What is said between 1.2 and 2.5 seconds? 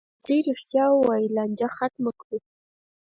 لانجه ختمه کړو.